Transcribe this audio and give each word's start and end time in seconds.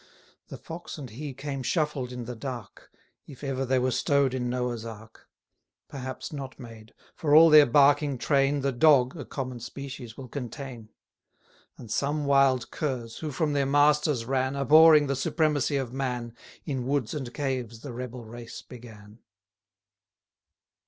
The 0.47 0.57
Fox 0.57 0.97
and 0.97 1.11
he 1.11 1.31
came 1.35 1.61
shuffled 1.61 2.11
in 2.11 2.25
the 2.25 2.35
dark, 2.35 2.89
190 3.27 3.31
If 3.31 3.43
ever 3.43 3.65
they 3.67 3.77
were 3.77 3.91
stow'd 3.91 4.33
in 4.33 4.49
Noah's 4.49 4.83
ark: 4.83 5.27
Perhaps 5.89 6.33
not 6.33 6.57
made; 6.59 6.95
for 7.13 7.35
all 7.35 7.51
their 7.51 7.67
barking 7.67 8.17
train 8.17 8.61
The 8.61 8.71
Dog 8.71 9.15
(a 9.15 9.25
common 9.25 9.59
species) 9.59 10.17
will 10.17 10.27
contain. 10.27 10.89
And 11.77 11.91
some 11.91 12.25
wild 12.25 12.71
curs, 12.71 13.17
who 13.19 13.29
from 13.29 13.53
their 13.53 13.67
masters 13.67 14.25
ran, 14.25 14.55
Abhorring 14.55 15.05
the 15.05 15.15
supremacy 15.15 15.77
of 15.77 15.93
man, 15.93 16.35
In 16.65 16.87
woods 16.87 17.13
and 17.13 17.31
caves 17.31 17.81
the 17.81 17.93
rebel 17.93 18.25
race 18.25 18.63
began. 18.63 19.19